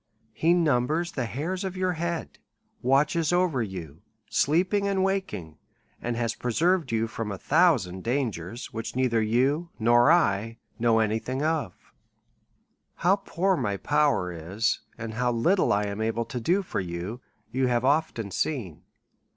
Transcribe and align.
He 0.33 0.55
num 0.55 0.87
bers 0.87 1.11
the 1.11 1.25
hairs 1.27 1.63
of 1.63 1.77
your 1.77 1.91
head, 1.93 2.39
watches 2.81 3.31
over 3.31 3.61
you 3.61 4.01
sleeping 4.31 4.87
and 4.87 5.03
waking, 5.03 5.59
and 6.01 6.15
has 6.17 6.33
preserved 6.33 6.91
you 6.91 7.05
from 7.07 7.31
a 7.31 7.37
thousand 7.37 8.03
dangers, 8.03 8.73
which 8.73 8.95
neither 8.95 9.21
you 9.21 9.69
nor 9.77 10.11
I 10.11 10.57
know 10.79 10.97
any 10.97 11.19
thing 11.19 11.43
of. 11.43 11.75
llow 13.03 13.15
poor 13.23 13.55
my 13.55 13.77
power 13.77 14.31
is, 14.31 14.79
and 14.97 15.13
how 15.13 15.31
little 15.31 15.71
I 15.71 15.83
am 15.85 16.01
able 16.01 16.25
to 16.25 16.39
do 16.39 16.63
for 16.63 16.79
you, 16.79 17.21
you 17.51 17.67
have 17.67 17.85
often 17.85 18.31
seen. 18.31 18.81